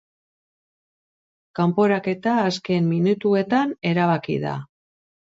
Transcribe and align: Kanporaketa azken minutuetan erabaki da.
Kanporaketa 1.59 2.33
azken 2.45 2.87
minutuetan 2.93 3.75
erabaki 3.91 4.39
da. 4.47 4.55